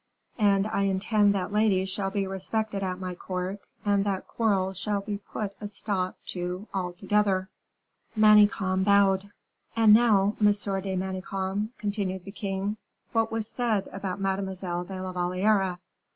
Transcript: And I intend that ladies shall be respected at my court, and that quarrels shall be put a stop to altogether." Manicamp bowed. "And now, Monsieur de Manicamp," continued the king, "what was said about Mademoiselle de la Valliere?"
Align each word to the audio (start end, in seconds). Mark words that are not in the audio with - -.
And 0.39 0.65
I 0.65 0.81
intend 0.85 1.35
that 1.35 1.53
ladies 1.53 1.87
shall 1.87 2.09
be 2.09 2.25
respected 2.25 2.81
at 2.81 2.97
my 2.97 3.13
court, 3.13 3.59
and 3.85 4.03
that 4.03 4.27
quarrels 4.27 4.75
shall 4.77 5.01
be 5.01 5.19
put 5.19 5.53
a 5.61 5.67
stop 5.67 6.17
to 6.29 6.67
altogether." 6.73 7.49
Manicamp 8.17 8.83
bowed. 8.83 9.29
"And 9.75 9.93
now, 9.93 10.37
Monsieur 10.39 10.81
de 10.81 10.95
Manicamp," 10.95 11.77
continued 11.77 12.25
the 12.25 12.31
king, 12.31 12.77
"what 13.11 13.31
was 13.31 13.47
said 13.47 13.89
about 13.93 14.19
Mademoiselle 14.19 14.85
de 14.85 14.99
la 14.99 15.11
Valliere?" 15.11 15.77